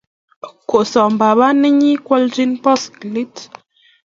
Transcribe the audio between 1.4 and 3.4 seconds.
nenyi kwalji poskilit.